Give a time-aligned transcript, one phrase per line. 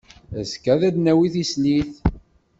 [0.39, 1.93] Azekka, ad d-nawi tislit.